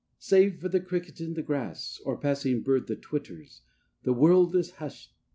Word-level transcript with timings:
II 0.01 0.15
Save 0.17 0.59
for 0.59 0.67
the 0.67 0.79
cricket 0.79 1.21
in 1.21 1.35
the 1.35 1.43
grass, 1.43 2.01
Or 2.05 2.17
passing 2.17 2.63
bird 2.63 2.87
that 2.87 3.03
twitters, 3.03 3.61
The 4.01 4.13
world 4.13 4.55
is 4.55 4.71
hushed. 4.71 5.13